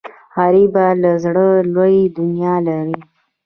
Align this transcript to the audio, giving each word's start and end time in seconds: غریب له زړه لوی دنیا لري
غریب 0.35 0.75
له 1.03 1.11
زړه 1.23 1.47
لوی 1.73 1.97
دنیا 2.17 2.55
لري 2.67 2.97